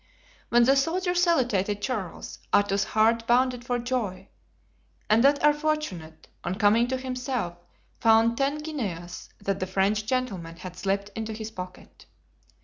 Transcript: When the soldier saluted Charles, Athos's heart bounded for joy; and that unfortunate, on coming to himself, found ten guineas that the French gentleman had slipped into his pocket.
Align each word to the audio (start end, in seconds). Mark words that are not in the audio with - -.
When 0.49 0.63
the 0.63 0.75
soldier 0.75 1.13
saluted 1.13 1.79
Charles, 1.79 2.39
Athos's 2.51 2.85
heart 2.95 3.27
bounded 3.27 3.63
for 3.63 3.77
joy; 3.77 4.29
and 5.11 5.23
that 5.23 5.37
unfortunate, 5.43 6.27
on 6.43 6.55
coming 6.55 6.87
to 6.87 6.97
himself, 6.97 7.57
found 7.99 8.35
ten 8.35 8.57
guineas 8.57 9.29
that 9.39 9.59
the 9.59 9.67
French 9.67 10.07
gentleman 10.07 10.55
had 10.55 10.75
slipped 10.75 11.09
into 11.09 11.33
his 11.33 11.51
pocket. 11.51 12.07